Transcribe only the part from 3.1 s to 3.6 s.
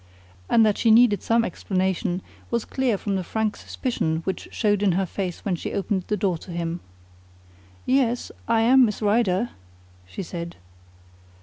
the frank